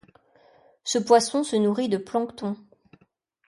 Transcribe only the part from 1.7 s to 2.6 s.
de plancton.